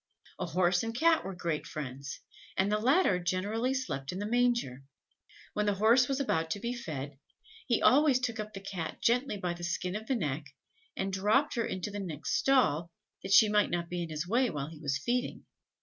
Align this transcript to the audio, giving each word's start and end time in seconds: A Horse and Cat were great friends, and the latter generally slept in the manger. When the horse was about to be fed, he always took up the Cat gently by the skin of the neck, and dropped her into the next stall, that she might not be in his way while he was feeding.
A 0.39 0.47
Horse 0.47 0.81
and 0.81 0.95
Cat 0.95 1.23
were 1.23 1.35
great 1.35 1.67
friends, 1.67 2.21
and 2.57 2.71
the 2.71 2.79
latter 2.79 3.19
generally 3.19 3.71
slept 3.75 4.11
in 4.11 4.17
the 4.17 4.25
manger. 4.25 4.83
When 5.53 5.67
the 5.67 5.75
horse 5.75 6.07
was 6.07 6.19
about 6.19 6.49
to 6.49 6.59
be 6.59 6.73
fed, 6.73 7.19
he 7.67 7.83
always 7.83 8.19
took 8.19 8.39
up 8.39 8.51
the 8.55 8.61
Cat 8.61 8.99
gently 9.03 9.37
by 9.37 9.53
the 9.53 9.63
skin 9.63 9.95
of 9.95 10.07
the 10.07 10.15
neck, 10.15 10.55
and 10.97 11.13
dropped 11.13 11.53
her 11.53 11.67
into 11.67 11.91
the 11.91 11.99
next 11.99 12.33
stall, 12.39 12.89
that 13.21 13.31
she 13.31 13.47
might 13.47 13.69
not 13.69 13.89
be 13.89 14.01
in 14.01 14.09
his 14.09 14.27
way 14.27 14.49
while 14.49 14.69
he 14.71 14.79
was 14.79 14.97
feeding. 14.97 15.45